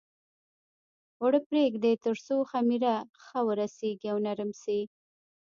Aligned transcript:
اوړه 1.21 1.39
پرېږدي 1.47 1.93
تر 2.05 2.15
څو 2.25 2.35
خمېره 2.49 2.95
ښه 3.23 3.39
ورسېږي 3.47 4.07
او 4.13 4.17
نرم 4.25 4.51
شي. 4.61 4.79